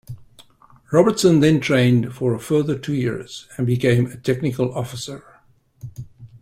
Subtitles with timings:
[0.91, 5.41] Robertson then trained for a further two years and became a Technical Officer.